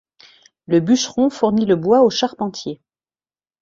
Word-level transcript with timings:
Le 0.65 0.79
bûcheron 0.79 1.29
fournit 1.29 1.67
le 1.67 1.75
bois 1.75 2.01
aux 2.01 2.09
charpentiers. 2.09 2.81